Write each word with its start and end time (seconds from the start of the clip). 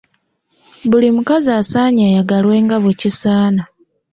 Buli 0.89 1.07
mukazi 1.15 1.49
asaanye 1.61 2.03
ayagalwe 2.09 2.55
nga 2.65 2.77
bwe 2.83 2.93
kisaana. 2.99 3.63